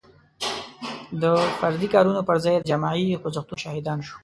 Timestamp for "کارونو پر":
1.93-2.37